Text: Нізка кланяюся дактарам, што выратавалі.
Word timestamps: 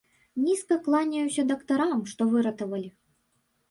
Нізка 0.45 0.77
кланяюся 0.87 1.47
дактарам, 1.53 2.03
што 2.15 2.21
выратавалі. 2.35 2.95